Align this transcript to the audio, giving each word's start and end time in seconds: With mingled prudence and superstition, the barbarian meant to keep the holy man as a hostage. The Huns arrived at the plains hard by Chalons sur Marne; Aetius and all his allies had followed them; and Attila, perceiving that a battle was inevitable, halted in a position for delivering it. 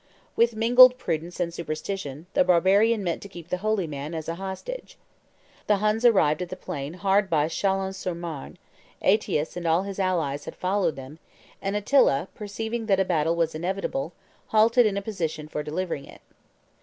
With 0.35 0.55
mingled 0.55 0.97
prudence 0.97 1.39
and 1.39 1.53
superstition, 1.53 2.25
the 2.33 2.43
barbarian 2.43 3.03
meant 3.03 3.21
to 3.21 3.29
keep 3.29 3.49
the 3.49 3.57
holy 3.59 3.85
man 3.85 4.15
as 4.15 4.27
a 4.27 4.33
hostage. 4.41 4.97
The 5.67 5.75
Huns 5.75 6.03
arrived 6.03 6.41
at 6.41 6.49
the 6.49 6.55
plains 6.55 7.01
hard 7.01 7.29
by 7.29 7.47
Chalons 7.47 7.97
sur 7.97 8.15
Marne; 8.15 8.57
Aetius 9.03 9.55
and 9.55 9.67
all 9.67 9.83
his 9.83 9.99
allies 9.99 10.45
had 10.45 10.55
followed 10.55 10.95
them; 10.95 11.19
and 11.61 11.75
Attila, 11.75 12.29
perceiving 12.33 12.87
that 12.87 12.99
a 12.99 13.05
battle 13.05 13.35
was 13.35 13.53
inevitable, 13.53 14.13
halted 14.47 14.87
in 14.87 14.97
a 14.97 15.03
position 15.03 15.47
for 15.47 15.61
delivering 15.61 16.05
it. 16.05 16.21